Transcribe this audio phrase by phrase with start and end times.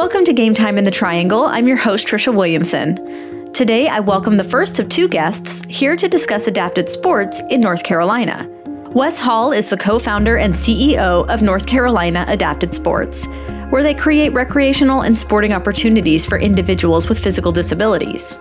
[0.00, 1.44] Welcome to Game Time in the Triangle.
[1.44, 3.52] I'm your host, Tricia Williamson.
[3.52, 7.82] Today, I welcome the first of two guests here to discuss adapted sports in North
[7.82, 8.48] Carolina.
[8.94, 13.26] Wes Hall is the co founder and CEO of North Carolina Adapted Sports,
[13.68, 18.38] where they create recreational and sporting opportunities for individuals with physical disabilities.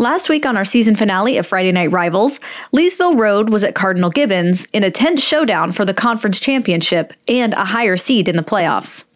[0.00, 2.38] Last week on our season finale of Friday Night Rivals,
[2.72, 7.52] Leesville Road was at Cardinal Gibbons in a tense showdown for the conference championship and
[7.54, 9.06] a higher seed in the playoffs.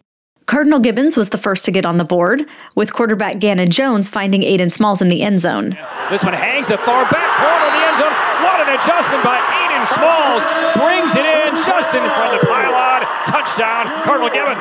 [0.45, 2.43] Cardinal Gibbons was the first to get on the board,
[2.75, 5.77] with quarterback Gannon Jones finding Aiden Smalls in the end zone.
[6.09, 8.15] This one hangs the far back corner of the end zone.
[8.43, 10.43] What an adjustment by Aiden Smalls.
[10.75, 13.07] Brings it in just in front of the pylon.
[13.23, 14.59] Touchdown, Cardinal Gibbons.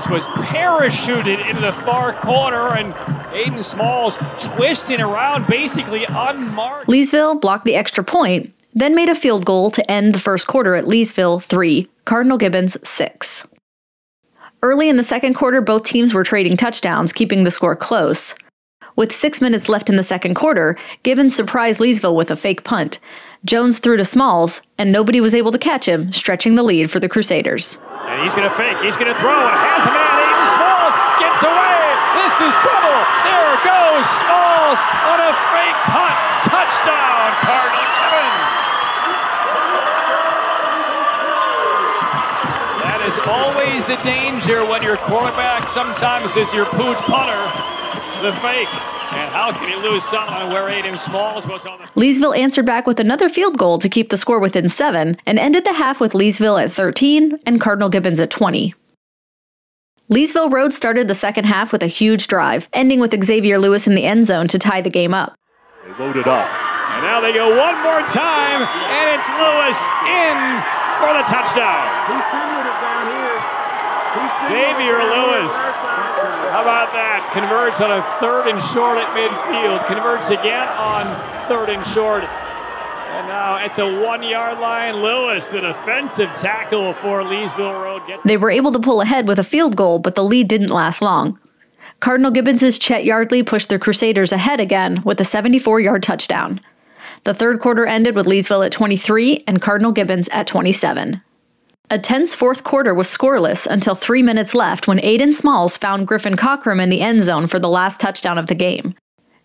[0.00, 2.94] Pass was parachuted into the far corner, and
[3.34, 4.16] Aiden Smalls
[4.54, 6.86] twisting around basically unmarked.
[6.86, 10.74] Leesville blocked the extra point, then made a field goal to end the first quarter
[10.74, 13.46] at Leesville 3, Cardinal Gibbons 6.
[14.62, 18.34] Early in the second quarter, both teams were trading touchdowns, keeping the score close.
[18.96, 23.00] With six minutes left in the second quarter, Gibbons surprised Leesville with a fake punt.
[23.44, 27.00] Jones threw to Smalls, and nobody was able to catch him, stretching the lead for
[27.00, 27.80] the Crusaders.
[28.04, 28.76] And he's going to fake.
[28.84, 29.32] He's going to throw.
[29.32, 30.12] And has a man.
[30.12, 31.80] Aiden Smalls gets away.
[32.20, 33.00] This is trouble.
[33.24, 36.16] There goes Smalls on a fake punt.
[36.52, 38.68] Touchdown, Cardinal Gibbons.
[42.84, 47.40] That is always the danger when your quarterback sometimes is your pooch punter.
[48.22, 48.68] The fake.
[49.12, 52.86] And how can he lose someone where Aiden Smalls was on the Leesville answered back
[52.86, 56.12] with another field goal to keep the score within seven and ended the half with
[56.12, 58.74] Leesville at 13 and Cardinal Gibbons at 20.
[60.12, 63.94] Leesville Road started the second half with a huge drive, ending with Xavier Lewis in
[63.94, 65.34] the end zone to tie the game up.
[65.86, 66.46] They loaded up.
[66.90, 70.36] And now they go one more time, and it's Lewis in
[71.00, 73.29] for the touchdown.
[74.48, 75.54] Xavier Lewis.
[76.50, 77.30] How about that?
[77.32, 79.86] Converts on a third and short at midfield.
[79.86, 81.06] Converts again on
[81.46, 82.24] third and short.
[82.24, 88.24] And now at the one yard line, Lewis, the defensive tackle for Leesville Road, gets.
[88.24, 91.00] They were able to pull ahead with a field goal, but the lead didn't last
[91.00, 91.38] long.
[92.00, 96.60] Cardinal Gibbons' Chet Yardley pushed the Crusaders ahead again with a 74 yard touchdown.
[97.24, 101.20] The third quarter ended with Leesville at 23 and Cardinal Gibbons at 27.
[101.92, 106.36] A tense fourth quarter was scoreless until three minutes left when Aiden Smalls found Griffin
[106.36, 108.94] Cockrum in the end zone for the last touchdown of the game.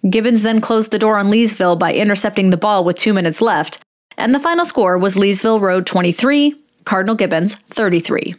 [0.07, 3.79] Gibbons then closed the door on Leesville by intercepting the ball with two minutes left,
[4.15, 8.35] and the final score was Leesville Road 23, Cardinal Gibbons 33.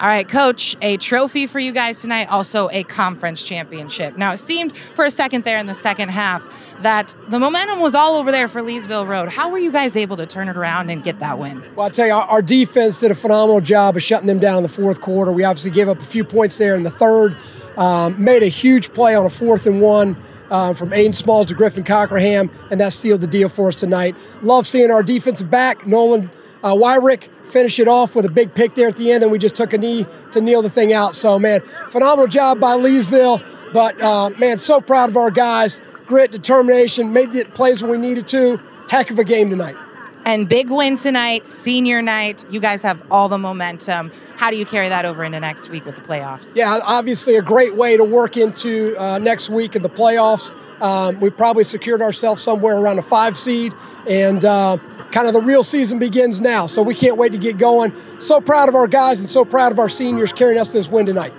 [0.00, 4.16] All right, coach, a trophy for you guys tonight, also a conference championship.
[4.16, 6.48] Now, it seemed for a second there in the second half
[6.82, 9.28] that the momentum was all over there for Leesville Road.
[9.28, 11.60] How were you guys able to turn it around and get that win?
[11.74, 14.62] Well, I'll tell you, our, defense did a phenomenal job of shutting them down in
[14.62, 15.32] the fourth quarter.
[15.32, 17.36] We obviously gave up a few points there in the third,
[17.76, 20.16] um, made a huge play on a fourth and one.
[20.50, 24.16] Uh, from Aiden Smalls to Griffin Cockerham, and that sealed the deal for us tonight.
[24.40, 26.30] Love seeing our defensive back, Nolan
[26.62, 29.38] uh, Wyrick, finish it off with a big pick there at the end, and we
[29.38, 31.14] just took a knee to kneel the thing out.
[31.14, 33.44] So, man, phenomenal job by Leesville.
[33.72, 35.80] But, uh, man, so proud of our guys.
[36.06, 38.60] Grit, determination, made the plays when we needed to.
[38.88, 39.76] Heck of a game tonight.
[40.24, 42.44] And big win tonight, senior night.
[42.50, 44.10] You guys have all the momentum.
[44.36, 46.54] How do you carry that over into next week with the playoffs?
[46.54, 50.54] Yeah, obviously a great way to work into uh, next week in the playoffs.
[50.80, 53.74] Um, we probably secured ourselves somewhere around a five seed,
[54.08, 54.76] and uh,
[55.10, 56.66] kind of the real season begins now.
[56.66, 57.92] So we can't wait to get going.
[58.18, 61.06] So proud of our guys and so proud of our seniors carrying us this win
[61.06, 61.32] tonight.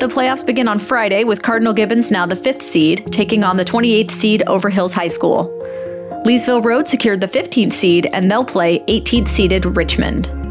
[0.00, 3.64] The playoffs begin on Friday with Cardinal Gibbons now the fifth seed, taking on the
[3.64, 5.48] 28th seed Overhills High School.
[6.24, 10.47] Leesville Road secured the 15th seed, and they'll play 18th seeded Richmond.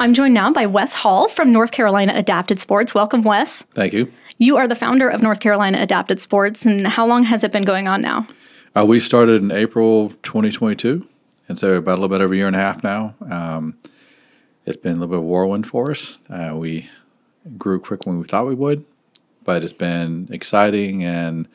[0.00, 2.94] I'm joined now by Wes Hall from North Carolina Adapted Sports.
[2.94, 3.62] Welcome, Wes.
[3.74, 4.12] Thank you.
[4.38, 7.64] You are the founder of North Carolina Adapted Sports, and how long has it been
[7.64, 8.28] going on now?
[8.76, 11.04] Uh, we started in April 2022,
[11.48, 13.12] and so about a little bit over a year and a half now.
[13.28, 13.76] Um,
[14.66, 16.20] it's been a little bit of a whirlwind for us.
[16.30, 16.88] Uh, we
[17.56, 18.84] grew quick when we thought we would,
[19.42, 21.48] but it's been exciting and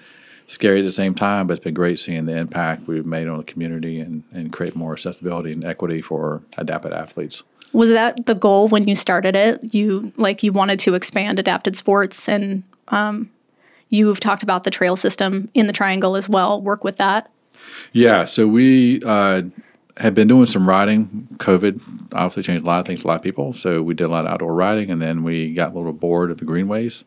[0.47, 1.47] scary at the same time.
[1.47, 4.75] But it's been great seeing the impact we've made on the community and, and create
[4.75, 7.43] more accessibility and equity for adapted athletes.
[7.73, 9.73] Was that the goal when you started it?
[9.73, 13.31] You like you wanted to expand adapted sports, and um,
[13.89, 16.61] you've talked about the trail system in the Triangle as well.
[16.61, 17.29] Work with that.
[17.91, 19.43] Yeah, so we uh,
[19.97, 21.27] had been doing some riding.
[21.37, 21.81] COVID
[22.13, 23.53] obviously changed a lot of things a lot of people.
[23.53, 26.31] So we did a lot of outdoor riding, and then we got a little bored
[26.31, 27.05] of the greenways,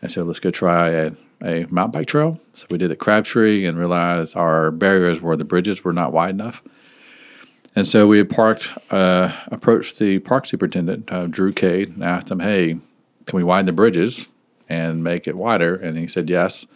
[0.00, 1.12] and so let's go try a,
[1.42, 2.40] a mountain bike trail.
[2.54, 6.30] So we did at Crabtree and realized our barriers were the bridges were not wide
[6.30, 6.62] enough.
[7.74, 12.40] And so we parked, uh, approached the park superintendent, uh, Drew Cade, and asked him,
[12.40, 12.78] "Hey,
[13.26, 14.28] can we widen the bridges
[14.68, 16.66] and make it wider?" And he said yes.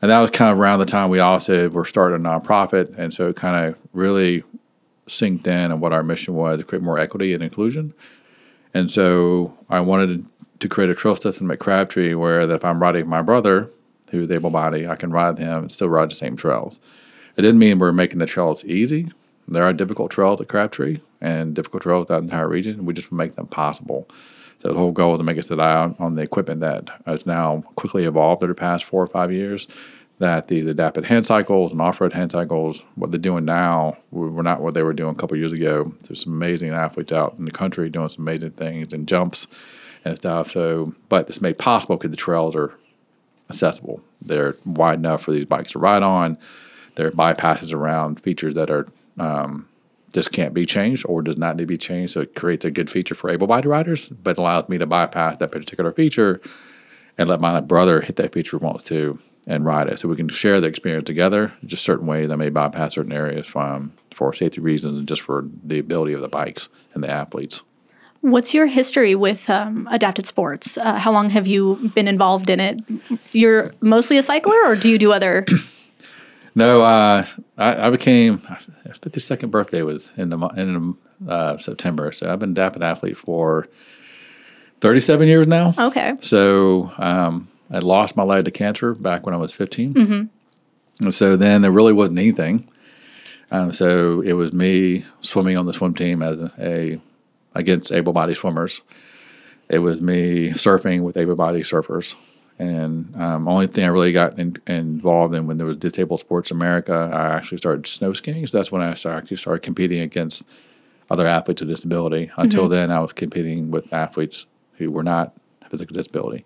[0.00, 3.12] And that was kind of around the time we also were starting a nonprofit, and
[3.12, 4.42] so it kind of really
[5.06, 7.92] synced in on what our mission was to create more equity and inclusion.
[8.72, 10.26] And so I wanted
[10.60, 13.68] to create a trail system at Crabtree where that if I'm riding my brother,
[14.10, 16.80] who's able bodied, I can ride him and still ride the same trails.
[17.36, 19.10] It didn't mean we're making the trails easy.
[19.46, 22.84] There are difficult trails at Crabtree and difficult trails throughout the entire region.
[22.84, 24.08] We just make them possible.
[24.58, 27.26] So the whole goal is to make us rely on, on the equipment that has
[27.26, 29.68] now quickly evolved over the past four or five years.
[30.20, 34.44] That the, the adapted hand cycles and off-road hand cycles, what they're doing now, were
[34.44, 35.92] not what they were doing a couple years ago.
[36.02, 39.48] There's some amazing athletes out in the country doing some amazing things and jumps
[40.04, 40.52] and stuff.
[40.52, 42.72] So, but it's made possible because the trails are
[43.50, 44.02] accessible.
[44.22, 46.38] They're wide enough for these bikes to ride on.
[46.94, 48.86] There are bypasses around features that are
[49.18, 49.68] um,
[50.12, 52.12] just can't be changed or does not need to be changed.
[52.12, 55.50] So it creates a good feature for able-bodied riders, but allows me to bypass that
[55.50, 56.40] particular feature
[57.18, 60.00] and let my brother hit that feature wants to and ride it.
[60.00, 61.52] So we can share the experience together.
[61.66, 65.44] Just certain ways I may bypass certain areas from for safety reasons and just for
[65.62, 67.62] the ability of the bikes and the athletes.
[68.20, 70.78] What's your history with um, adapted sports?
[70.78, 72.80] Uh, how long have you been involved in it?
[73.32, 75.44] You're mostly a cycler, or do you do other?
[76.54, 77.26] No, uh,
[77.58, 80.96] I, I, became 52nd birthday was in the in
[81.28, 83.68] uh, September, so I've been a adapted athlete for
[84.80, 85.72] 37 years now.
[85.78, 86.14] Okay.
[86.20, 89.94] So um, I lost my leg to cancer back when I was 15.
[89.94, 91.04] Mm-hmm.
[91.04, 92.68] And so then there really wasn't anything.
[93.50, 97.00] Um, so it was me swimming on the swim team as a, a
[97.54, 98.82] against able-bodied swimmers.
[99.68, 102.16] It was me surfing with able-bodied surfers.
[102.58, 106.50] And um, only thing I really got in, involved in when there was Disabled Sports
[106.50, 108.46] America, I actually started snow skiing.
[108.46, 110.44] So that's when I started, actually started competing against
[111.10, 112.30] other athletes with disability.
[112.36, 112.72] Until mm-hmm.
[112.72, 115.34] then, I was competing with athletes who were not
[115.68, 116.44] physical disability.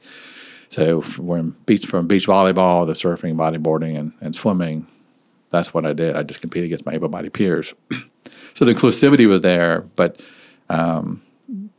[0.71, 4.87] So from beach from beach volleyball to surfing, bodyboarding, and, and swimming,
[5.51, 6.17] that's what I did.
[6.17, 7.75] I just competed against my able-bodied peers.
[8.55, 10.21] so the inclusivity was there, but
[10.69, 11.23] um,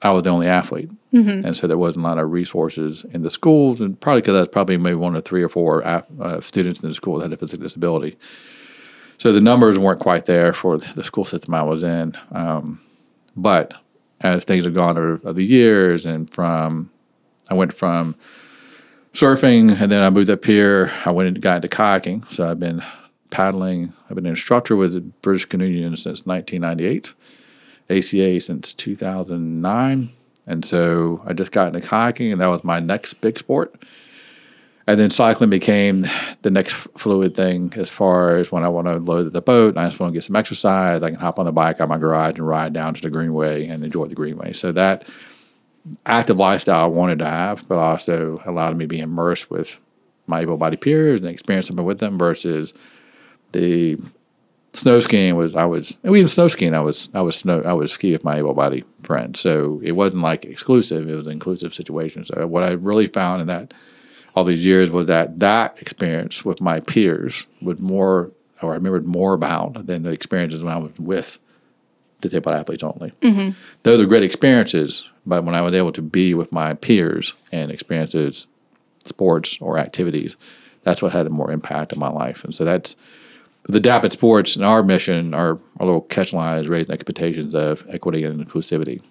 [0.02, 1.46] I was the only athlete, mm-hmm.
[1.46, 4.40] and so there wasn't a lot of resources in the schools, and probably because I
[4.40, 7.34] was probably maybe one of three or four uh, students in the school that had
[7.34, 8.18] a physical disability.
[9.18, 12.18] So the numbers weren't quite there for the school system I was in.
[12.32, 12.80] Um,
[13.36, 13.74] but
[14.22, 16.90] as things have gone over the years, and from
[17.50, 18.16] I went from
[19.14, 20.92] surfing, and then I moved up here.
[21.06, 22.30] I went and got into kayaking.
[22.30, 22.82] So I've been
[23.30, 23.94] paddling.
[24.10, 27.14] I've been an instructor with the British Canoe Union since 1998,
[27.90, 30.12] ACA since 2009.
[30.48, 33.84] And so I just got into kayaking, and that was my next big sport.
[34.88, 36.08] And then cycling became
[36.42, 39.80] the next fluid thing as far as when I want to load the boat and
[39.80, 41.90] I just want to get some exercise, I can hop on the bike out of
[41.90, 44.54] my garage and ride down to the greenway and enjoy the greenway.
[44.54, 45.06] So that
[46.08, 49.80] active lifestyle I wanted to have, but also allowed me to be immersed with
[50.26, 52.74] my able-bodied peers and experience something with them versus
[53.52, 53.98] the
[54.74, 57.74] snow skiing was I was and even snow skiing I was I was snow I
[57.74, 59.40] was ski with my able-bodied friends.
[59.40, 62.26] So it wasn't like exclusive; it was an inclusive situation.
[62.26, 63.74] So what I really found in that
[64.36, 69.06] all these years was that that experience with my peers was more, or I remembered
[69.06, 71.40] more about than the experiences when I was with
[72.22, 73.12] disabled athletes only.
[73.22, 73.52] Mm-hmm.
[73.84, 77.72] Those are great experiences, but when I was able to be with my peers and
[77.72, 78.46] experiences
[79.06, 80.36] sports or activities,
[80.84, 82.44] that's what had a more impact on my life.
[82.44, 82.96] And so that's
[83.68, 87.86] the adapted sports and our mission, our, our little catch line is raising expectations of
[87.90, 89.02] equity and inclusivity.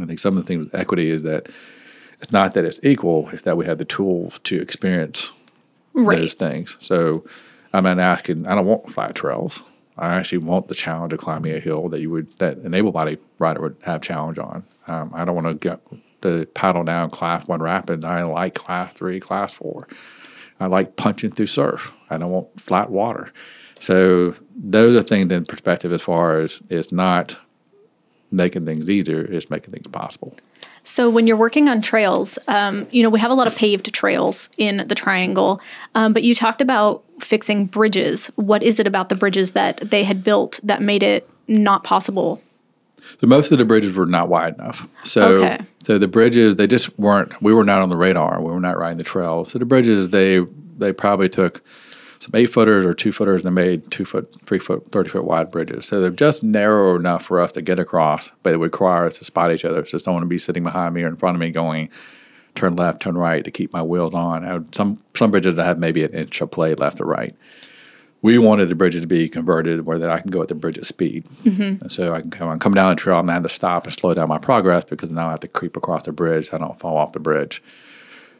[0.00, 1.48] I think some of the things with equity is that
[2.20, 5.30] it's not that it's equal, it's that we have the tools to experience
[5.92, 6.18] right.
[6.18, 6.76] those things.
[6.80, 7.24] So
[7.72, 9.62] I'm not asking, I don't want flat trails.
[9.96, 12.90] I actually want the challenge of climbing a hill that you would that an able
[12.90, 14.64] body rider would have challenge on.
[14.88, 15.80] Um, I don't want to get
[16.22, 18.04] to paddle down class one rapids.
[18.04, 19.86] I like class three, class four.
[20.60, 21.92] I like punching through surf.
[22.10, 23.32] I don't want flat water.
[23.80, 27.36] So those are things in perspective as far as it's not
[28.30, 30.34] making things easier, it's making things possible.
[30.82, 33.92] So when you're working on trails, um, you know we have a lot of paved
[33.92, 35.60] trails in the Triangle,
[35.94, 38.26] um, but you talked about fixing bridges.
[38.36, 42.42] What is it about the bridges that they had built that made it not possible?
[43.20, 44.88] So most of the bridges were not wide enough.
[45.02, 45.64] So okay.
[45.82, 47.40] so the bridges they just weren't.
[47.42, 48.40] We were not on the radar.
[48.40, 49.44] We were not riding the trail.
[49.44, 50.40] So the bridges they
[50.76, 51.62] they probably took
[52.24, 55.24] some eight footers or two footers, and they made two foot, three foot, 30 foot
[55.24, 55.86] wide bridges.
[55.86, 59.18] So they're just narrow enough for us to get across, but it would require us
[59.18, 59.84] to spot each other.
[59.84, 61.90] So someone would be sitting behind me or in front of me going,
[62.54, 64.42] turn left, turn right to keep my wheels on.
[64.42, 67.36] Had, some, some bridges that have maybe an inch of play left or right.
[68.24, 70.78] We wanted the bridges to be converted where that I can go at the bridge
[70.78, 71.26] at speed.
[71.44, 71.82] Mm-hmm.
[71.82, 73.92] And so I can come, come down the trail, I'm to have to stop and
[73.92, 76.48] slow down my progress because now I have to creep across the bridge.
[76.50, 77.62] I don't fall off the bridge.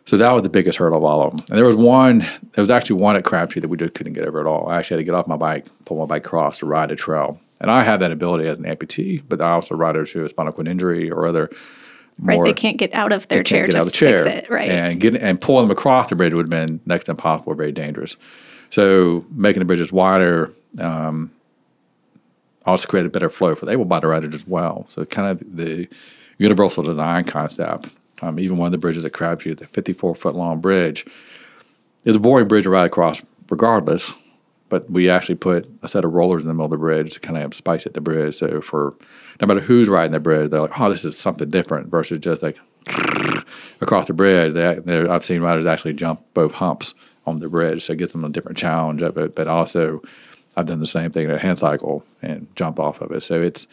[0.06, 1.44] So that was the biggest hurdle of all of them.
[1.50, 4.24] And there was one, there was actually one at Crabtree that we just couldn't get
[4.26, 4.70] over at all.
[4.70, 6.96] I actually had to get off my bike, pull my bike across to ride a
[6.96, 7.38] trail.
[7.60, 10.54] And I have that ability as an amputee, but I also riders who have spinal
[10.54, 11.50] cord injury or other.
[12.18, 14.24] Right, they can't get out of their chair get to out of the chair.
[14.24, 14.50] fix it.
[14.50, 14.70] Right.
[14.70, 17.72] And getting and pulling them across the bridge would have been next to impossible, very
[17.72, 18.16] dangerous.
[18.74, 21.30] So making the bridges wider um,
[22.66, 24.84] also created better flow for the able-bodied riders as well.
[24.88, 25.86] So kind of the
[26.38, 27.90] universal design concept.
[28.20, 31.06] Um, even one of the bridges at Crabtree, the 54-foot long bridge,
[32.04, 34.12] is a boring bridge to ride across regardless.
[34.70, 37.20] But we actually put a set of rollers in the middle of the bridge to
[37.20, 38.34] kind of spice at the bridge.
[38.34, 38.94] So for
[39.40, 42.42] no matter who's riding the bridge, they're like, "Oh, this is something different," versus just
[42.42, 42.58] like
[43.80, 44.52] across the bridge.
[44.54, 44.66] They,
[45.06, 46.94] I've seen riders actually jump both humps
[47.26, 49.34] on the bridge, so it gives them a different challenge of it.
[49.34, 50.02] But also,
[50.56, 53.22] I've done the same thing in a hand cycle and jump off of it.
[53.22, 53.66] So it's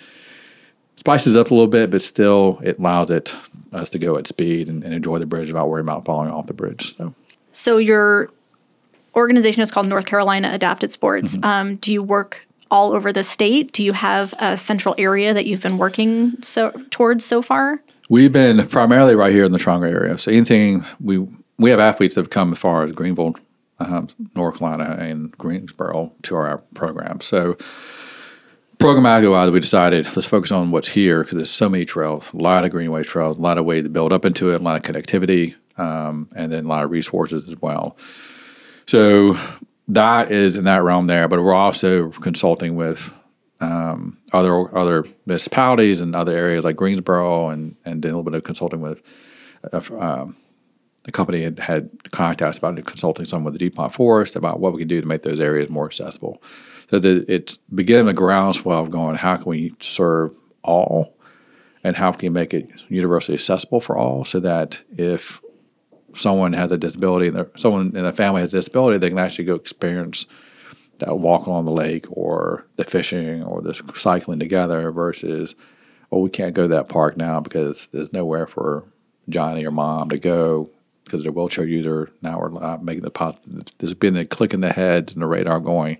[0.95, 3.35] spices up a little bit, but still it allows it
[3.73, 6.47] us to go at speed and, and enjoy the bridge without worrying about falling off
[6.47, 6.95] the bridge.
[6.95, 7.13] So
[7.51, 8.29] So your
[9.15, 11.35] organization is called North Carolina Adapted Sports.
[11.35, 11.45] Mm-hmm.
[11.45, 13.73] Um, do you work all over the state?
[13.73, 17.81] Do you have a central area that you've been working so towards so far?
[18.09, 20.17] We've been primarily right here in the Toronto area.
[20.17, 21.27] So anything we
[21.61, 23.35] we have athletes that have come as far as Greenville,
[23.79, 27.21] um, North Carolina, and Greensboro to our program.
[27.21, 27.55] So
[28.79, 32.65] programmatically we decided let's focus on what's here because there's so many trails, a lot
[32.65, 34.81] of greenway trails, a lot of ways to build up into it, a lot of
[34.81, 37.95] connectivity, um, and then a lot of resources as well.
[38.87, 39.37] So
[39.87, 43.13] that is in that realm there, but we're also consulting with
[43.59, 48.43] um, other other municipalities and other areas like Greensboro, and and a little bit of
[48.43, 49.03] consulting with
[49.71, 50.35] uh, um,
[51.03, 54.73] the company had had contacted us about consulting some with the DuPont Forest about what
[54.73, 56.41] we can do to make those areas more accessible.
[56.89, 61.15] So that it's beginning the groundswell of going, how can we serve all,
[61.83, 65.41] and how can we make it universally accessible for all, so that if
[66.13, 69.45] someone has a disability and someone in the family has a disability, they can actually
[69.45, 70.25] go experience
[70.99, 75.55] that walk along the lake or the fishing or the cycling together versus,
[76.11, 78.83] oh, we can't go to that park now because there's nowhere for
[79.29, 80.69] Johnny or mom to go
[81.03, 82.11] because they're wheelchair user.
[82.21, 83.65] Now we're not making the positive.
[83.77, 85.97] There's been a click in the head and the radar going.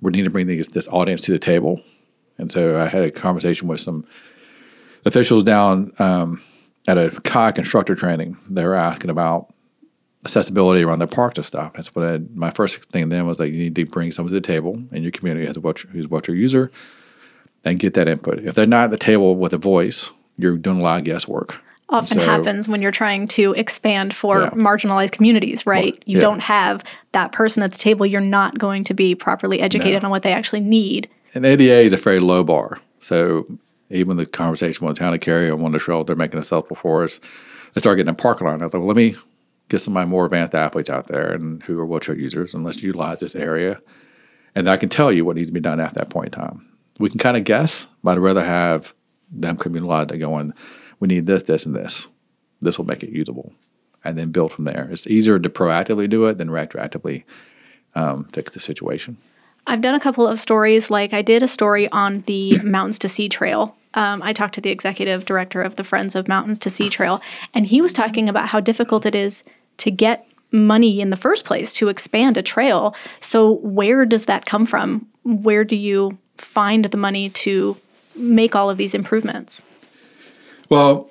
[0.00, 1.82] We need to bring these, this audience to the table.
[2.38, 4.06] And so I had a conversation with some
[5.04, 6.42] officials down um,
[6.86, 8.36] at a kayak instructor training.
[8.48, 9.52] They were asking about
[10.24, 11.72] accessibility around their parks and stuff.
[11.74, 14.40] That's what I, my first thing then was like, you need to bring someone to
[14.40, 16.70] the table in your community who's a wheelchair, who's a wheelchair user
[17.64, 18.38] and get that input.
[18.40, 21.60] If they're not at the table with a voice, you're doing a lot of guesswork.
[21.90, 24.50] Often So- happens when you're trying to expand for Yeah.
[24.50, 25.92] marginalized communities, right?
[25.94, 26.20] Well, you yeah.
[26.20, 28.06] don't have that person at the table.
[28.06, 30.06] You're not going to be properly educated No.
[30.06, 31.08] on what they actually need.
[31.34, 32.78] And ADA is a very low bar.
[33.00, 33.46] So
[33.90, 36.40] even the conversation with the town of Cary on one of the they're making a
[36.40, 37.18] accessible before us,
[37.74, 38.62] they start getting a parking lot.
[38.62, 39.16] I thought, well, let me
[39.68, 42.64] get some of my more advanced athletes out there and who are wheelchair users and
[42.64, 43.80] let's utilize this area.
[44.54, 46.66] And I can tell you what needs to be done at that point in time.
[46.98, 48.92] We can kind of guess, but I'd rather have
[49.30, 50.52] them communalize it going,
[51.00, 52.08] we need this, this, and this.
[52.62, 53.52] This will make it usable.
[54.04, 54.88] And then build from there.
[54.90, 57.24] It's easier to proactively do it than retroactively
[57.94, 59.18] um, fix the situation.
[59.66, 60.90] I've done a couple of stories.
[60.90, 63.76] Like I did a story on the Mountains to Sea Trail.
[63.94, 67.20] Um, I talked to the executive director of the Friends of Mountains to Sea Trail,
[67.52, 69.42] and he was talking about how difficult it is
[69.78, 72.94] to get money in the first place to expand a trail.
[73.20, 75.06] So, where does that come from?
[75.24, 77.76] Where do you find the money to
[78.14, 79.62] make all of these improvements?
[80.70, 81.10] Well,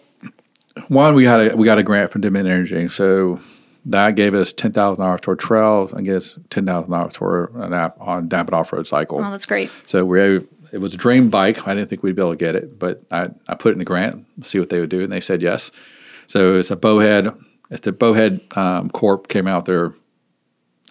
[0.88, 3.40] one we got a we got a grant from Dominion Energy, so
[3.86, 5.94] that gave us ten thousand dollars toward trails.
[5.94, 9.20] I guess ten thousand dollars toward an app on damp off road cycle.
[9.24, 9.70] Oh, that's great.
[9.86, 11.68] So we it was a dream bike.
[11.68, 13.80] I didn't think we'd be able to get it, but I, I put it in
[13.80, 15.72] the grant, see what they would do, and they said yes.
[16.28, 17.36] So it's a Bowhead.
[17.72, 19.94] It's the Bowhead um, Corp came out their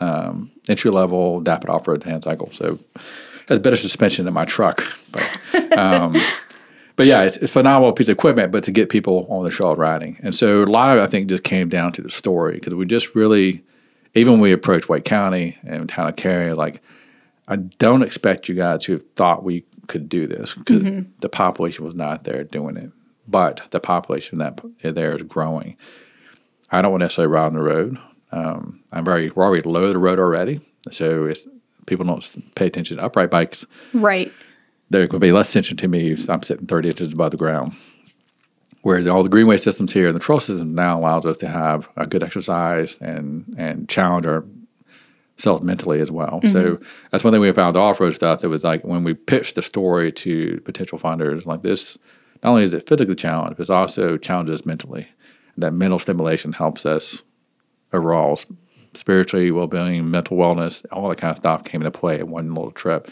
[0.01, 2.51] um, entry level Dapit off road hand cycle.
[2.53, 2.79] So
[3.49, 6.15] has better suspension than my truck, but um,
[6.99, 8.51] but yeah, it's, it's a phenomenal piece of equipment.
[8.51, 11.07] But to get people on the trail riding, and so a lot of it, I
[11.07, 13.63] think just came down to the story because we just really,
[14.17, 16.83] even when we approached Wake County and town of Cary, like
[17.47, 21.85] I don't expect you guys to have thought we could do this because the population
[21.85, 22.91] was not there doing it.
[23.29, 25.77] But the population that there is growing.
[26.73, 27.99] I don't want to necessarily ride on the road.
[28.33, 30.61] Um, I'm very we're already low the road already.
[30.91, 31.47] So it's
[31.87, 33.67] people don't pay attention to upright bikes.
[33.95, 34.33] Right.
[34.91, 37.75] There could be less tension to me if I'm sitting 30 inches above the ground.
[38.83, 41.89] Whereas all the greenway systems here and the trail system now allows us to have
[41.97, 46.41] a good exercise and and challenge ourselves mentally as well.
[46.43, 46.53] Mm-hmm.
[46.53, 46.81] So
[47.11, 48.41] that's one thing we found the off road stuff.
[48.41, 51.99] That was like when we pitched the story to potential funders, like this.
[52.43, 55.09] Not only is it physically challenged, but it also challenges mentally.
[55.57, 57.25] That mental stimulation helps us
[57.93, 58.39] overall,
[58.95, 62.55] spiritually well being, mental wellness, all that kind of stuff came into play in one
[62.55, 63.11] little trip.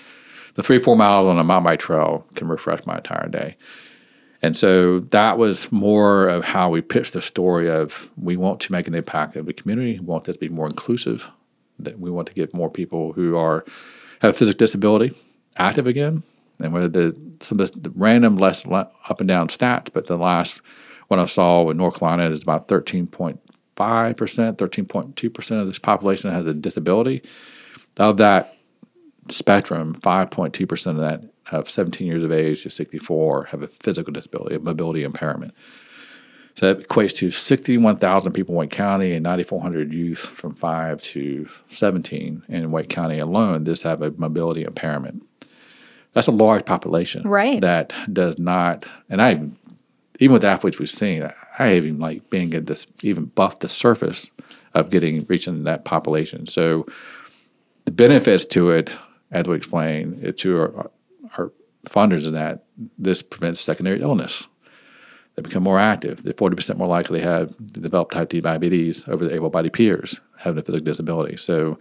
[0.57, 3.57] The three four miles on a mountain bike trail can refresh my entire day.
[4.43, 8.73] And so that was more of how we pitched the story of we want to
[8.73, 9.99] make an impact in the community.
[9.99, 11.31] We want this to be more inclusive.
[11.79, 13.65] That we want to get more people who are
[14.23, 15.15] have a physical disability
[15.57, 16.23] active again.
[16.59, 20.63] And whether the some of the random less up and down stats, but the last
[21.09, 23.41] one I saw in North Carolina is about thirteen point
[23.77, 27.23] five percent, thirteen point two percent of this population has a disability.
[27.99, 28.56] Of that
[29.29, 34.57] spectrum, 5.2% of that of 17 years of age to 64 have a physical disability,
[34.57, 35.55] a mobility impairment.
[36.57, 41.49] So that equates to 61,000 people in Wake County and 9,400 youth from 5 to
[41.69, 43.65] 17 in Wake County alone.
[43.65, 45.23] This have a mobility impairment.
[46.15, 47.61] That's a large population, Right.
[47.61, 49.33] That does not, and I,
[50.19, 54.31] even with athletes we've seen, I even like being at this, even buff the surface
[54.73, 56.47] of getting reaching that population.
[56.47, 56.87] So
[57.85, 58.97] the benefits to it,
[59.31, 60.91] as we explain to our,
[61.37, 61.53] our
[61.89, 62.65] funders, is that
[62.99, 64.49] this prevents secondary illness.
[65.35, 66.23] They become more active.
[66.23, 70.21] They're 40% more likely to have to develop type 2 diabetes over their able-bodied peers
[70.39, 71.37] having a physical disability.
[71.37, 71.79] So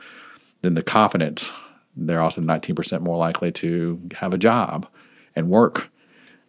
[0.62, 1.52] then the confidence,
[1.96, 4.88] they're also 19% more likely to have a job
[5.36, 5.90] and work.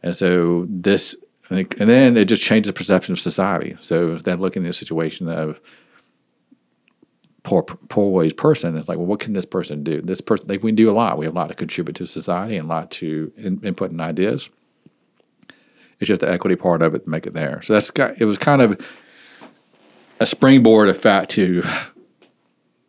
[0.02, 1.14] And so this,
[1.48, 3.76] and then it just changes the perception of society.
[3.80, 5.60] So then looking at a situation of
[7.46, 8.76] poor poor ways person.
[8.76, 10.02] It's like well what can this person do?
[10.02, 11.16] This person they, we do a lot.
[11.16, 14.00] We have a lot to contribute to society and a lot to in, input and
[14.00, 14.50] ideas.
[16.00, 17.62] It's just the equity part of it to make it there.
[17.62, 18.84] So that's got, it was kind of
[20.20, 21.62] a springboard effect to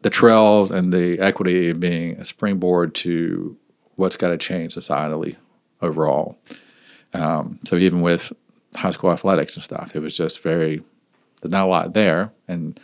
[0.02, 3.56] the trails and the equity being a springboard to
[3.96, 5.36] what's got to change societally
[5.82, 6.38] overall.
[7.13, 8.34] Um, so even with
[8.76, 10.84] high school athletics and stuff it was just very
[11.41, 12.32] there's not a lot there.
[12.48, 12.80] And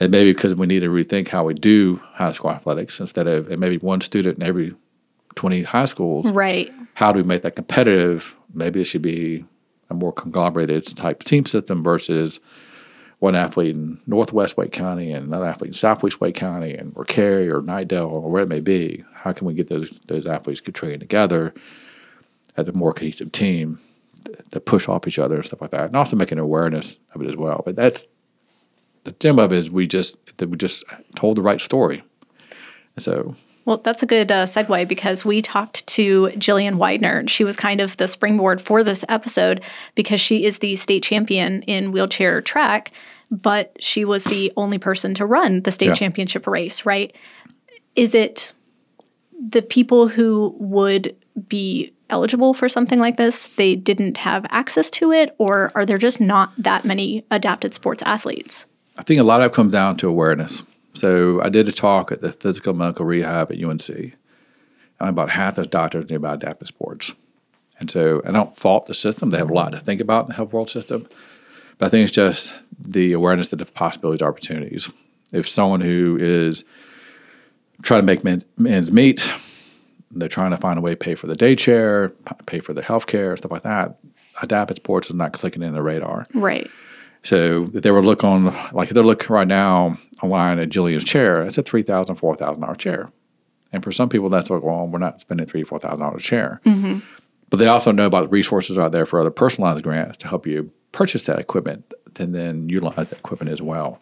[0.00, 3.50] and maybe because we need to rethink how we do high school athletics instead of
[3.50, 4.74] and maybe one student in every
[5.34, 6.30] 20 high schools.
[6.32, 6.72] Right.
[6.94, 8.34] how do we make that competitive?
[8.52, 9.44] Maybe it should be
[9.90, 12.40] a more conglomerated type team system versus
[13.20, 17.04] one athlete in northwest wake county and another athlete in southwest wake county and or
[17.04, 19.04] cary or Knightdale or where it may be.
[19.12, 21.52] How can we get those those athletes to train together
[22.56, 23.80] as a more cohesive team
[24.50, 25.86] to push off each other and stuff like that?
[25.86, 27.62] And also making awareness of it as well.
[27.64, 28.06] But that's
[29.08, 30.84] the gem of it is we just that we just
[31.16, 32.02] told the right story.
[32.98, 37.26] So Well, that's a good uh, segue because we talked to Jillian Widener.
[37.26, 39.62] She was kind of the springboard for this episode
[39.94, 42.92] because she is the state champion in wheelchair track,
[43.30, 45.94] but she was the only person to run the state Yeah.
[45.94, 47.14] championship race, right?
[47.96, 48.52] Is it
[49.50, 51.14] the people who would
[51.48, 55.98] be eligible for something like this, they didn't have access to it, or are there
[55.98, 58.66] just not that many adapted sports athletes?
[58.98, 60.64] I think a lot of it comes down to awareness.
[60.94, 64.12] So I did a talk at the physical medical rehab at UNC, and
[64.98, 67.14] about half those doctors knew about adaptive sports.
[67.78, 70.28] And so I don't fault the system; they have a lot to think about in
[70.28, 71.08] the health world system.
[71.78, 74.90] But I think it's just the awareness of the possibilities, opportunities.
[75.32, 76.64] If someone who is
[77.82, 79.30] trying to make men's meet,
[80.10, 82.08] they're trying to find a way to pay for the day chair,
[82.46, 83.96] pay for their health care, stuff like that.
[84.42, 86.26] Adaptive sports is not clicking in the radar.
[86.34, 86.68] Right.
[87.22, 91.42] So they were look on, like if they're looking right now online at Jillian's chair,
[91.42, 93.10] it's a three thousand, four thousand dollar chair,
[93.72, 96.24] and for some people that's like, well, we're not spending three, four thousand dollars a
[96.24, 96.60] chair.
[96.64, 97.00] Mm-hmm.
[97.50, 100.46] But they also know about the resources out there for other personalized grants to help
[100.46, 104.00] you purchase that equipment and then utilize that equipment as well.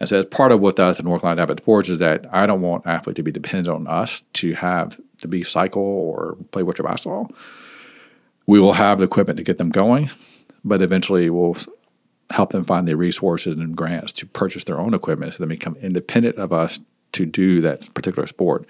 [0.00, 2.46] And so, as part of with us at North Carolina Adapted Sports is that I
[2.46, 6.62] don't want athletes to be dependent on us to have to be cycle or play
[6.62, 7.30] wheelchair basketball.
[8.46, 10.10] We will have the equipment to get them going,
[10.64, 11.56] but eventually we'll
[12.30, 15.76] help them find the resources and grants to purchase their own equipment so they become
[15.76, 16.78] independent of us
[17.12, 18.68] to do that particular sport.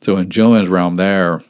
[0.00, 1.42] So in Jillian's realm there,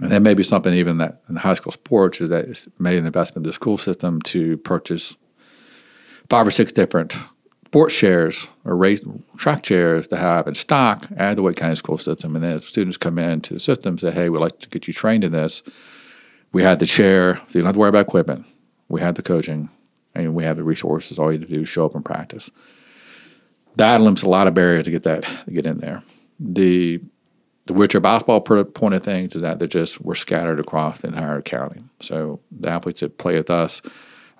[0.00, 2.98] and that may be something even that in high school sports is that it's made
[2.98, 5.16] an investment in the school system to purchase
[6.28, 7.14] five or six different
[7.66, 9.00] sports chairs or race
[9.36, 12.34] track chairs to have in stock at the Wake County school system.
[12.34, 15.22] And then students come into the system, say, hey, we'd like to get you trained
[15.22, 15.62] in this.
[16.52, 18.46] We had the chair, so you don't have to worry about equipment.
[18.88, 19.70] We had the coaching
[20.14, 21.18] and we have the resources.
[21.18, 22.50] All you have to do is show up and practice.
[23.76, 26.02] That limits a lot of barriers to get that to get in there.
[26.38, 27.00] the
[27.66, 31.40] the wheelchair basketball point of things is that they're just we're scattered across the entire
[31.40, 31.82] county.
[32.00, 33.80] So the athletes that play with us,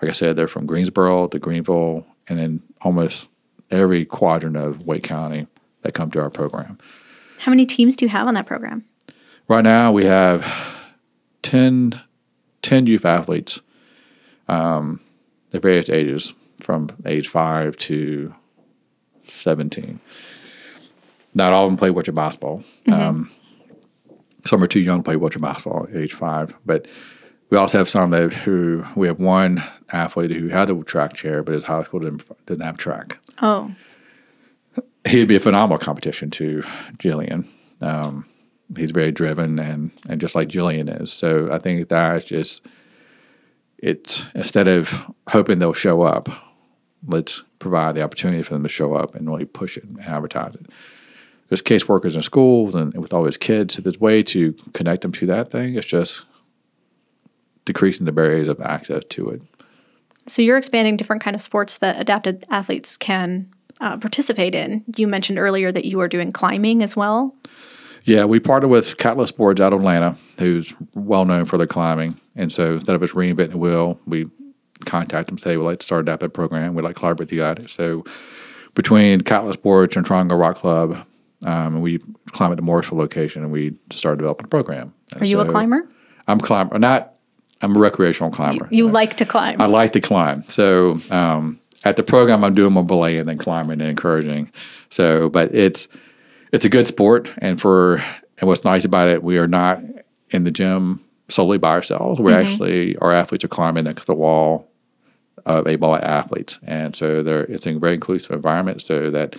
[0.01, 3.29] like I said, they're from Greensboro to Greenville, and then almost
[3.71, 5.47] every quadrant of Wake County
[5.81, 6.77] that come to our program.
[7.39, 8.85] How many teams do you have on that program?
[9.47, 10.45] Right now, we have
[11.43, 12.01] 10,
[12.61, 13.61] 10 youth athletes,
[14.47, 14.99] um,
[15.55, 18.33] at various ages, from age five to
[19.23, 19.99] 17.
[21.33, 22.63] Not all of them play wheelchair basketball.
[22.91, 23.31] Um,
[24.45, 26.87] some are too young to play wheelchair basketball at age five, but
[27.49, 31.43] we also have some that who we have one athlete who had a track chair,
[31.43, 33.71] but his high school didn't, didn't have track Oh,
[35.05, 36.61] he'd be a phenomenal competition to
[36.97, 37.45] Jillian.
[37.81, 38.25] Um,
[38.75, 41.11] he's very driven and and just like Jillian is.
[41.11, 42.65] So I think that's just
[43.77, 46.29] it's instead of hoping they'll show up,
[47.07, 50.55] let's provide the opportunity for them to show up and really push it and advertise
[50.55, 50.67] it.
[51.47, 53.75] There's caseworkers in schools and with all those kids.
[53.75, 55.75] So there's a way to connect them to that thing.
[55.75, 56.23] It's just
[57.65, 59.41] decreasing the barriers of access to it.
[60.27, 63.47] so you're expanding different kind of sports that adapted athletes can
[63.81, 64.83] uh, participate in.
[64.95, 67.35] You mentioned earlier that you are doing climbing as well.
[68.05, 72.19] Yeah, we partnered with Catalyst Sports out of Atlanta, who's well known for their climbing.
[72.35, 74.29] And so instead of us reinventing the wheel, we
[74.85, 76.75] contact them, say, we'd like to start a adaptive program.
[76.75, 77.71] We'd like to collaborate with you guys.
[77.71, 78.05] So
[78.75, 81.05] between Catalyst Sports and Triangle Rock Club,
[81.43, 84.93] um, we climb at the Morrisville location and we started developing a program.
[85.13, 85.87] And Are you a climber?
[86.27, 87.15] I'm climber, not,
[87.61, 88.67] I'm a recreational climber.
[88.71, 89.59] You like to climb.
[89.59, 90.47] I like to climb.
[90.47, 94.51] So um, at the program, I'm doing more belaying and then climbing and encouraging.
[94.89, 95.87] So, but it's
[96.51, 98.03] it's a good sport, and for
[98.37, 99.81] and what's nice about it, we are not
[100.31, 102.19] in the gym solely by ourselves.
[102.19, 102.51] We're mm-hmm.
[102.51, 104.67] actually our athletes are climbing next to the wall
[105.45, 109.35] of a ball athletes, and so they're it's a very inclusive environment, so that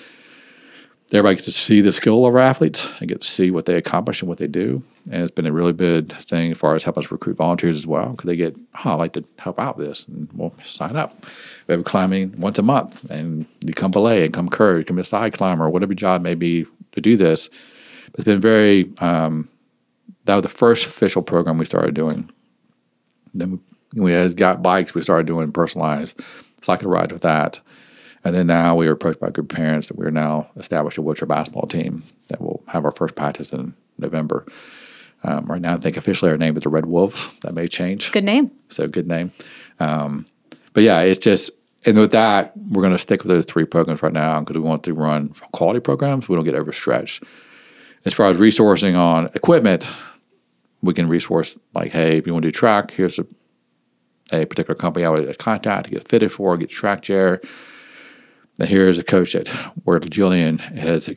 [1.13, 3.77] everybody gets to see the skill of our athletes and get to see what they
[3.77, 4.83] accomplish and what they do.
[5.09, 7.87] And it's been a really good thing as far as helping us recruit volunteers as
[7.87, 10.97] well because they get, oh, I'd like to help out with this, and we'll sign
[10.97, 11.25] up.
[11.69, 15.03] We have climbing once a month, and you come belay and come courage, come be
[15.03, 16.67] a side climber, whatever your job may be
[16.97, 17.49] to do this.
[18.11, 19.49] But it's been very, um,
[20.25, 22.31] that was the first official program we started doing.
[23.33, 23.61] Then
[23.95, 26.21] we, as got bikes, we started doing personalized
[26.63, 27.61] cycle rides with that.
[28.25, 30.99] And then now we are approached by a group of parents that we're now established
[30.99, 34.45] a wheelchair basketball team that will have our first practice in November.
[35.23, 37.31] Um, right now, I think officially our name is the Red Wolves.
[37.43, 38.11] That may change.
[38.11, 38.51] Good name.
[38.69, 39.33] So good name.
[39.79, 40.27] Um,
[40.73, 41.51] but yeah, it's just,
[41.87, 44.61] and with that, we're going to stick with those three programs right now because we
[44.61, 46.29] want to run quality programs.
[46.29, 47.23] We don't get overstretched.
[48.05, 49.87] As far as resourcing on equipment,
[50.83, 53.27] we can resource like, hey, if you want to do track, here's a,
[54.33, 57.41] a particular company I would contact to get fitted for, get track chair.
[58.59, 59.49] And here's a coach that
[59.85, 61.09] where Jillian has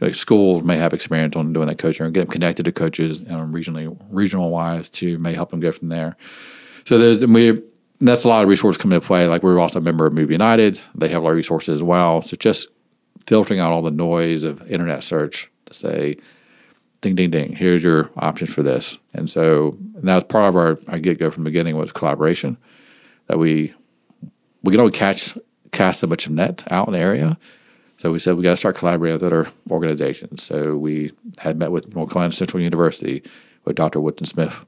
[0.00, 3.20] like schools may have experience on doing that coaching or get them connected to coaches
[3.30, 6.16] um, regionally, regional wise to may help them go from there.
[6.84, 7.62] So there's and we
[8.00, 9.26] that's a lot of resources coming into play.
[9.26, 11.82] Like we're also a member of Move United; they have a lot of resources as
[11.82, 12.22] well.
[12.22, 12.68] So just
[13.26, 16.16] filtering out all the noise of internet search to say,
[17.00, 17.54] ding, ding, ding.
[17.54, 18.98] Here's your options for this.
[19.14, 21.92] And so and that was part of our, our get go from the beginning was
[21.92, 22.56] collaboration.
[23.26, 23.74] That we
[24.62, 25.36] we can only catch
[25.72, 27.38] cast so much of net out in the area.
[27.96, 30.42] So we said we got to start collaborating with other organizations.
[30.42, 33.22] So we had met with North Carolina Central University
[33.64, 34.00] with Dr.
[34.00, 34.64] Woodson Smith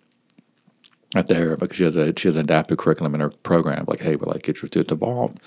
[1.14, 3.84] at there because she has a she has an adaptive curriculum in her program.
[3.86, 5.40] Like, hey, we like get your students involved.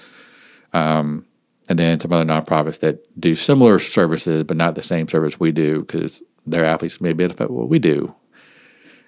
[0.74, 1.26] Um,
[1.68, 5.52] and then some other nonprofits that do similar services, but not the same service we
[5.52, 8.14] do because their athletes may benefit what we do.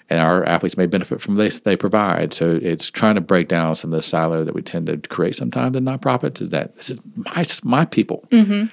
[0.09, 2.33] And our athletes may benefit from this they provide.
[2.33, 5.37] So it's trying to break down some of the silo that we tend to create
[5.37, 8.27] sometimes in nonprofits is that this is my, my people.
[8.31, 8.69] Well,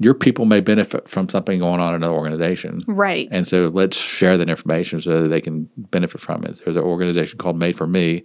[0.00, 2.80] your people may benefit from something going on in another organization.
[2.86, 3.28] Right.
[3.30, 6.60] And so let's share that information so that they can benefit from it.
[6.64, 8.22] There's an organization called Made for Me,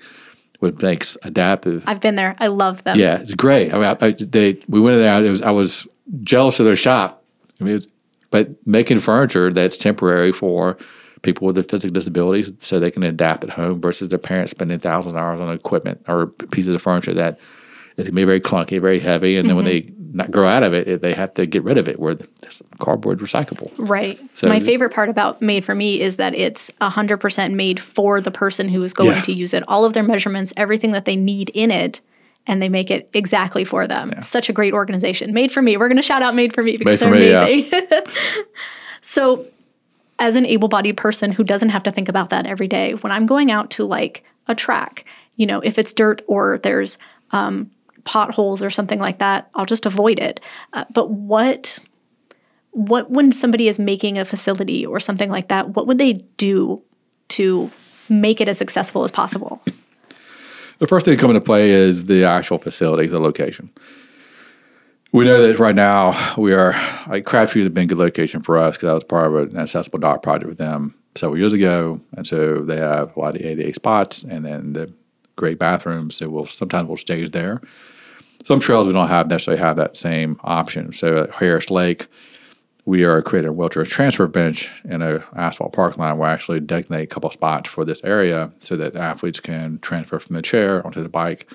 [0.60, 1.84] which makes adaptive.
[1.88, 2.36] I've been there.
[2.40, 2.98] I love them.
[2.98, 3.74] Yeah, it's great.
[3.74, 5.24] I mean, I, I, they we went in there.
[5.24, 5.88] It was I was
[6.22, 7.24] jealous of their shop.
[7.60, 7.88] I mean, it's,
[8.30, 10.78] but making furniture that's temporary for
[11.22, 15.16] people with physical disabilities, so they can adapt at home versus their parents spending thousand
[15.16, 17.40] dollars on equipment or pieces of furniture that
[17.98, 19.88] is going to be very clunky, very heavy, and then when mm-hmm.
[19.88, 22.00] they not grow out of it, they have to get rid of it.
[22.00, 22.28] Where the
[22.80, 23.72] cardboard recyclable.
[23.78, 24.20] Right.
[24.34, 28.32] So- My favorite part about Made for Me is that it's 100% made for the
[28.32, 29.22] person who is going Yeah.
[29.22, 29.64] to use it.
[29.68, 32.02] All of their measurements, everything that they need in it,
[32.46, 34.14] and they make it exactly for them.
[34.22, 35.34] Such a great organization.
[35.34, 35.78] Made for Me.
[35.78, 37.44] We're going to shout out Made for Me because Made they're Me, yeah.
[37.46, 37.90] amazing.
[39.02, 39.46] so,
[40.20, 43.12] as an able bodied person who doesn't have to think about that every day, when
[43.12, 45.06] I'm going out to like a track,
[45.38, 46.98] you know, if it's dirt or there's
[47.32, 47.72] um,
[48.04, 50.40] potholes or something like that, I'll just avoid it.
[50.74, 51.80] Uh, but what
[52.72, 56.82] what when somebody is making a facility or something like that, what would they do
[57.30, 57.72] to
[58.10, 59.62] make it as accessible as possible?
[60.80, 63.70] The first thing to come into play is the actual facility, the location.
[65.12, 66.74] We know that right now we are
[67.08, 69.58] like Crabtree has been a good location for us because that was part of an
[69.58, 73.42] accessible dock project with them several years ago, and so they have a lot of
[73.44, 74.92] ADA spots and then the
[75.36, 76.16] great bathrooms.
[76.16, 77.62] So we'll sometimes we'll stage there.
[78.44, 80.94] Some trails we don't have necessarily have that same option.
[80.94, 82.08] So at Harris Lake,
[82.86, 86.18] we are creating a wheelchair transfer bench in a asphalt parking lot.
[86.18, 90.36] We'll actually designate a couple spots for this area so that athletes can transfer from
[90.36, 91.50] the chair onto the bike,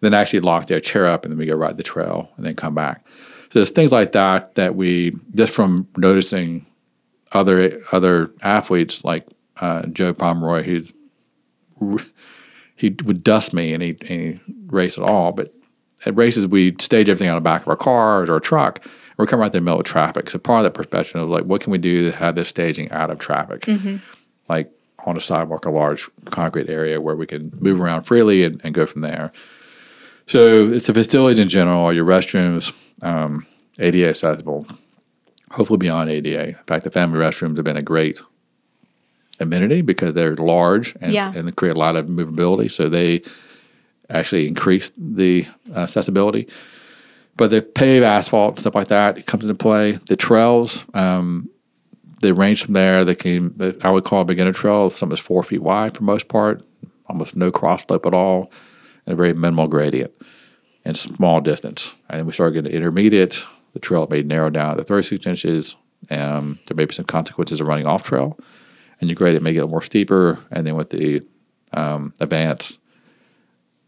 [0.00, 2.56] then actually lock their chair up, and then we go ride the trail and then
[2.56, 3.06] come back.
[3.50, 6.66] So there's things like that that we just from noticing
[7.30, 9.28] other other athletes like
[9.58, 10.64] uh, Joe Pomeroy,
[11.78, 12.00] who
[12.74, 15.54] he would dust me and he race at all, but
[16.06, 18.84] at races we stage everything on the back of our cars or a truck
[19.16, 20.30] we're coming right in the middle of traffic.
[20.30, 22.90] So part of that perspective of like, what can we do to have this staging
[22.90, 23.62] out of traffic?
[23.62, 23.96] Mm-hmm.
[24.48, 24.72] Like
[25.04, 28.74] on a sidewalk, a large concrete area where we can move around freely and, and
[28.74, 29.32] go from there.
[30.26, 33.46] So it's the facilities in general, your restrooms, um,
[33.78, 34.66] ADA accessible,
[35.50, 36.48] hopefully beyond ADA.
[36.48, 38.20] In fact, the family restrooms have been a great
[39.40, 41.32] amenity because they're large and, Yeah.
[41.34, 42.70] and they create a lot of movability.
[42.70, 43.22] So they
[44.12, 46.48] actually increase the accessibility.
[47.36, 49.98] But the paved asphalt stuff like that comes into play.
[50.08, 51.48] The trails, um,
[52.20, 53.04] they range from there.
[53.04, 54.90] They can I would call a beginner trail.
[54.90, 56.62] Some is four feet wide for most part,
[57.06, 58.52] almost no cross slope at all,
[59.06, 60.12] and a very minimal gradient
[60.84, 61.94] and small distance.
[62.08, 63.44] And then we started getting intermediate.
[63.72, 65.76] The trail may narrow down to 36 inches.
[66.10, 68.38] Um, there may be some consequences of running off trail,
[69.00, 70.38] and your gradient may get more steeper.
[70.50, 71.22] And then with the
[71.72, 72.78] um, advance,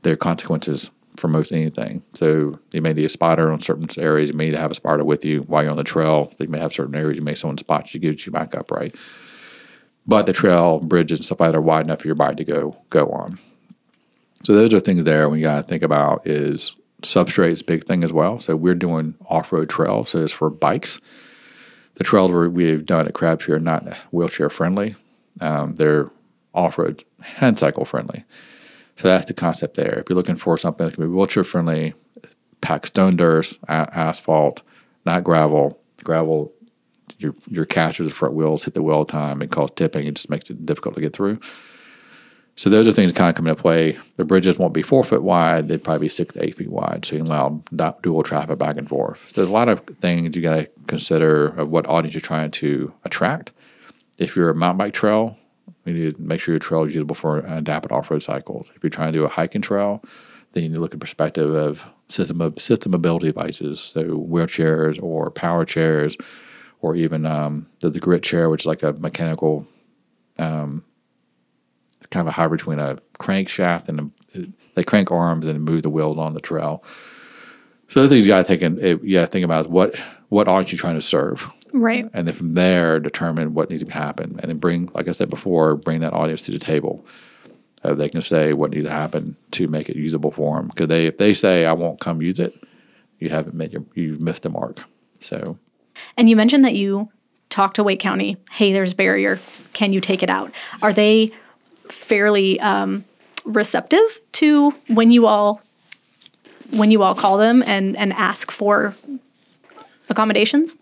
[0.04, 2.02] there are consequences for most anything.
[2.14, 4.30] So you may need a spotter on certain areas.
[4.30, 6.32] You may need to have a spotter with you while you're on the trail.
[6.38, 8.94] You may have certain areas you may someone spot you, get you back up right.
[10.06, 12.44] But the trail, bridges, and stuff like that are wide enough for your bike to
[12.44, 13.38] go go on.
[14.44, 17.84] So those are things there we got to think about is substrate is a big
[17.84, 18.38] thing as well.
[18.38, 20.10] So we're doing off-road trails.
[20.10, 21.00] So it's for bikes.
[21.94, 24.96] The trails we- we've done at Crabtree are not wheelchair friendly.
[25.40, 26.10] Um, they're
[26.54, 28.24] off-road hand cycle friendly.
[28.96, 29.98] So that's the concept there.
[29.98, 31.94] If you're looking for something that can be wheelchair friendly,
[32.60, 34.62] pack stone dirt, a- asphalt,
[35.04, 35.80] not gravel.
[36.02, 36.52] Gravel,
[37.18, 40.06] your your casters, the front wheels hit the wheel time and cause tipping.
[40.06, 41.40] It just makes it difficult to get through.
[42.56, 43.98] So those are things that kind of come into play.
[44.16, 47.04] The bridges won't be four foot wide; they'd probably be six to eight feet wide,
[47.04, 47.62] so you can allow
[48.02, 49.18] dual traffic back and forth.
[49.28, 52.52] So there's a lot of things you got to consider of what audience you're trying
[52.52, 53.50] to attract.
[54.18, 55.36] If you're a mountain bike trail,
[55.84, 58.70] you need to make sure your trail is usable for adapted off-road cycles.
[58.74, 60.02] If you're trying to do a hiking trail,
[60.52, 65.02] then you need to look at perspective of system of system mobility devices, so wheelchairs
[65.02, 66.16] or power chairs,
[66.80, 69.66] or even um, the, the grit chair, which is like a mechanical,
[70.38, 70.84] um,
[71.98, 75.82] it's kind of a hybrid between a crankshaft and a, they crank arms and move
[75.82, 76.84] the wheels on the trail.
[77.88, 79.96] So those things you got to You got to think about what
[80.28, 82.08] what audience you're trying to serve Right.
[82.14, 85.28] and then from there determine what needs to happen and then bring like i said
[85.28, 87.04] before bring that audience to the table
[87.82, 90.86] uh, they can say what needs to happen to make it usable for them because
[90.88, 92.54] they if they say i won't come use it
[93.18, 94.80] you haven't met your you've missed the mark
[95.20, 95.58] so
[96.16, 97.08] And you mentioned that you
[97.50, 98.36] talked to Wake County.
[98.50, 99.38] Hey, there's barrier.
[99.72, 100.50] Can you take it out?
[100.82, 101.30] Are they
[101.88, 103.04] fairly um,
[103.44, 105.60] receptive to when you all
[106.70, 108.96] when you all call them and and ask for
[110.08, 110.76] accommodations?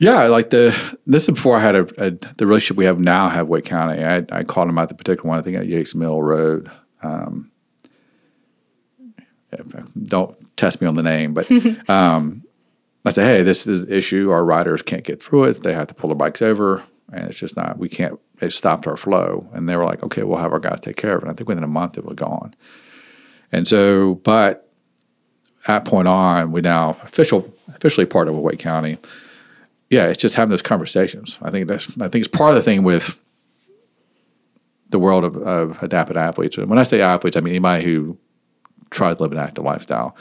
[0.00, 3.28] Yeah like the this is before i had a, a the relationship we have now
[3.28, 5.94] have wake county i, I called him out the particular one i think at yates
[5.94, 6.68] mill road
[7.02, 7.52] um,
[10.04, 11.48] don't test me on the name but
[11.88, 12.42] um,
[13.04, 14.30] I said, hey, this is an issue.
[14.30, 15.62] Our riders can't get through it.
[15.62, 16.82] They have to pull their bikes over,
[17.12, 17.78] and it's just not.
[17.78, 18.20] We can't.
[18.40, 21.16] It stopped our flow, and they were like, okay, we'll have our guys take care
[21.16, 21.22] of it.
[21.22, 22.54] And I think within a month it was gone.
[23.52, 24.70] And so, but
[25.66, 28.98] at point on, we now official officially part of Wake County.
[29.90, 31.38] Yeah, it's just having those conversations.
[31.42, 31.90] I think that's.
[32.00, 33.18] I think it's part of the thing with
[34.88, 36.56] the world of, of adapted athletes.
[36.56, 38.16] And when I say athletes, I mean anybody who
[38.90, 40.16] tries to live an active lifestyle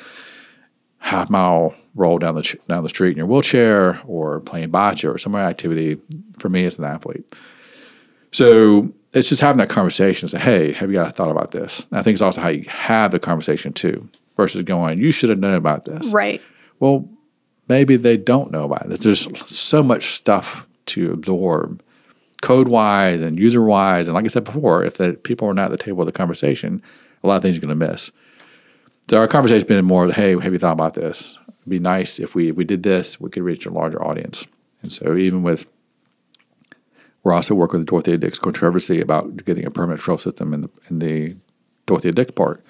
[1.00, 5.18] half mile roll down the down the street in your wheelchair or playing bocce or
[5.18, 5.98] some other activity
[6.38, 7.26] for me as an athlete.
[8.32, 10.28] So it's just having that conversation.
[10.30, 11.88] Say, hey, have you guys thought about this?
[11.90, 15.30] And I think it's also how you have the conversation too, versus going, you should
[15.30, 16.08] have known about this.
[16.08, 16.42] Right.
[16.80, 17.10] Well,
[17.70, 19.00] maybe they don't know about this.
[19.00, 21.82] There's so much stuff to absorb,
[22.42, 24.08] code wise and user wise.
[24.08, 26.12] And like I said before, if the people are not at the table of the
[26.12, 26.82] conversation,
[27.24, 28.12] a lot of things you're going to miss.
[29.10, 31.38] So our conversation has been more, hey, have you thought about this?
[31.48, 34.46] It'd be nice if we if we did this, we could reach a larger audience.
[34.82, 35.68] And so even with
[37.24, 40.62] we're also working with the Dorothea Dix Conservancy about getting a permanent trail system in
[40.62, 41.36] the in the
[41.86, 42.64] Dorothea Dix Park.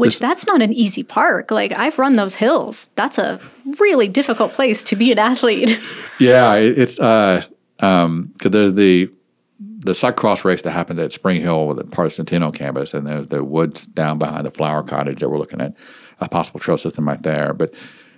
[0.00, 1.50] Which that's not an easy park.
[1.50, 2.90] Like I've run those hills.
[2.96, 3.40] That's a
[3.78, 5.78] really difficult place to be an athlete.
[6.18, 7.42] Yeah, it- it's uh
[7.78, 9.10] um because there's the
[9.58, 13.06] the cyclocross race that happens at Spring Hill with the part of Centennial campus, and
[13.06, 15.74] there's the woods down behind the flower cottage that we're looking at
[16.20, 17.54] a possible trail system right there.
[17.54, 17.72] But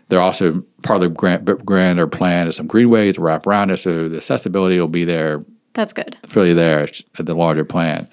[0.09, 3.77] they're also part of the grand, grander plan is some greenways to wrap around it,
[3.79, 6.17] so the accessibility will be there That's good.
[6.35, 8.09] really there at the larger plan.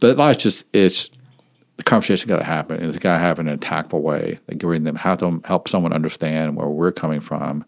[0.00, 1.10] But it's just it's
[1.78, 4.58] the conversation got to happen, and it's got to happen in a tactful way, like
[4.58, 7.64] giving them how to help someone understand where we're coming from,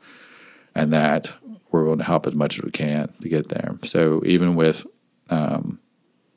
[0.75, 1.33] and that
[1.71, 3.79] we're willing to help as much as we can to get there.
[3.85, 4.85] So even with
[5.31, 5.79] um,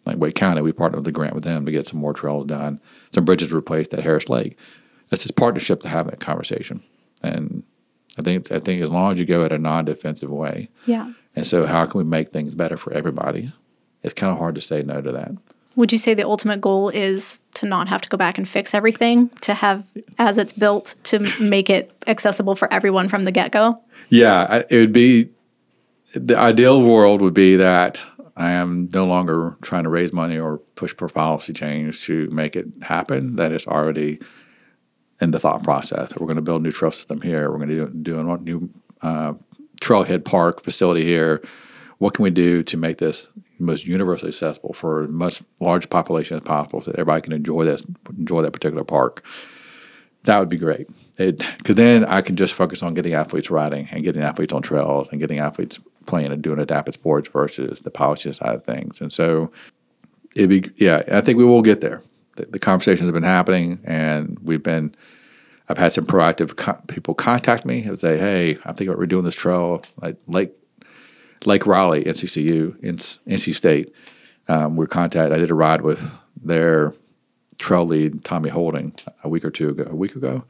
[0.05, 2.45] like Wake County, we partnered with the grant with them to get some more trails
[2.45, 2.79] done,
[3.11, 4.55] some bridges replaced at Harris Lake.
[5.11, 6.83] It's this partnership to have that conversation,
[7.21, 7.63] and
[8.17, 11.11] I think I think as long as you go at a non-defensive way, Yeah.
[11.35, 13.51] and so, how can we make things better for everybody?
[14.03, 15.31] It's kind of hard to say no to that.
[15.75, 18.73] Would you say the ultimate goal is to not have to go back and fix
[18.73, 19.87] everything, to have
[20.19, 23.81] as it's built to make it accessible for everyone from the get go?
[24.09, 25.29] Yeah, it would be
[26.13, 28.03] the ideal world would be that
[28.35, 32.55] I am no longer trying to raise money or push for policy change to make
[32.55, 33.35] it happen.
[33.35, 34.19] That it's already
[35.21, 36.13] in the thought process.
[36.15, 37.49] We're going to build a new trail system here.
[37.49, 38.69] We're going to do, do a new
[39.01, 39.33] uh,
[39.81, 41.43] trailhead park facility here.
[41.97, 43.29] What can we do to make this
[43.63, 47.85] most universally accessible for as much large population as possible, so everybody can enjoy this,
[48.17, 49.23] enjoy that particular park?
[50.23, 50.87] That would be great.
[51.17, 55.09] Because then I can just focus on getting athletes riding and getting athletes on trails
[55.09, 59.01] and getting athletes playing and doing adaptive sports versus the policy side of things.
[59.01, 59.51] And so
[60.35, 62.01] it'd be, yeah, I think we will get there.
[62.35, 64.95] The, the conversations have been happening, and we've been.
[65.69, 69.23] I've had some proactive co- people contact me and say, "Hey, I'm thinking about redoing
[69.23, 70.51] this trail, like Lake
[71.45, 73.93] Lake Raleigh, NCCU, NC State."
[74.47, 75.35] Um, we're contacted.
[75.35, 76.01] I did a ride with
[76.41, 76.93] their
[77.57, 79.87] trail lead, Tommy Holding, a week or two ago.
[79.89, 80.43] A week ago,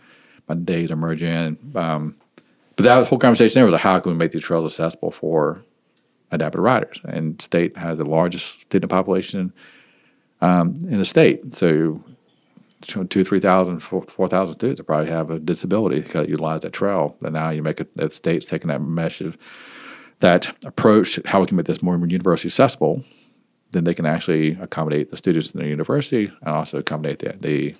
[0.47, 1.57] my days are merging.
[1.75, 2.15] Um,
[2.75, 5.61] but that whole conversation there was like, how can we make these trails accessible for
[6.31, 7.01] adaptive riders?
[7.05, 9.53] And state has the largest student population
[10.41, 11.53] um, in the state.
[11.53, 12.03] So,
[12.81, 17.15] two, three thousand, four, four thousand students probably have a disability that utilize that trail.
[17.21, 19.37] And now you make it, the state's taking that mesh of
[20.23, 23.03] that approach, how we can make this more universally accessible,
[23.71, 27.75] then they can actually accommodate the students in the university and also accommodate the, the,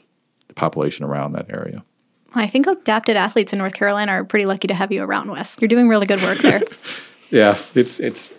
[0.49, 1.83] the population around that area.
[2.35, 5.55] I think adapted athletes in North Carolina are pretty lucky to have you around, Wes.
[5.61, 6.61] You're doing really good work there.
[7.29, 8.29] Yeah, it's it's,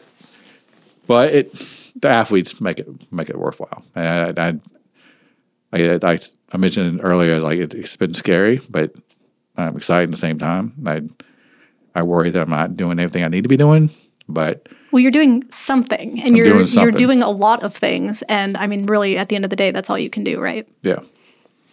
[1.08, 1.52] but it
[1.96, 3.82] the athletes make it make it worthwhile.
[3.96, 4.54] And I
[5.72, 6.18] I, I,
[6.52, 8.94] I mentioned earlier like it, it's been scary, but
[9.56, 10.74] I'm excited at the same time.
[10.86, 11.02] I
[11.94, 13.90] I worry that I'm not doing everything I need to be doing,
[14.28, 18.22] but well, you're doing something, and you're doing you're doing a lot of things.
[18.28, 20.40] And I mean, really, at the end of the day, that's all you can do,
[20.40, 20.68] right?
[20.82, 21.00] yeah,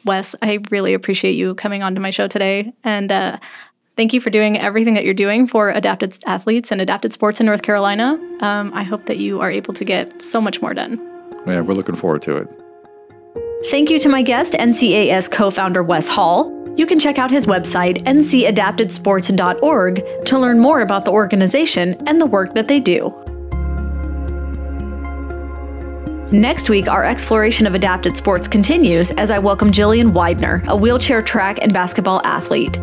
[0.05, 2.73] Wes, I really appreciate you coming onto my show today.
[2.83, 3.37] And uh,
[3.95, 7.45] thank you for doing everything that you're doing for adapted athletes and adapted sports in
[7.45, 8.19] North Carolina.
[8.41, 10.97] Um, I hope that you are able to get so much more done.
[11.45, 12.47] yeah, we're looking forward to it.
[13.69, 16.60] Thank you to my guest, NCAS co founder Wes Hall.
[16.81, 22.25] You can check out his website, ncadaptedsports.org, to learn more about the organization and the
[22.25, 23.13] work that they do.
[26.31, 31.21] Next week, our exploration of adapted sports continues as I welcome Jillian Widener, a wheelchair
[31.21, 32.79] track and basketball athlete.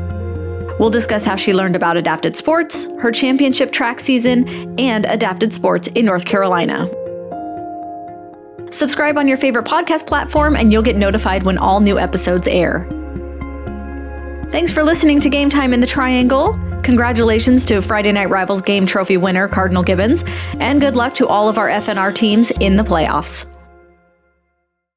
[0.78, 5.88] We'll discuss how she learned about adapted sports, her championship track season, and adapted sports
[5.88, 6.88] in North Carolina.
[8.70, 12.88] Subscribe on your favorite podcast platform and you'll get notified when all new episodes air.
[14.50, 16.58] Thanks for listening to Game Time in the Triangle.
[16.82, 20.24] Congratulations to Friday Night Rivals game trophy winner Cardinal Gibbons,
[20.58, 23.44] and good luck to all of our FNR teams in the playoffs.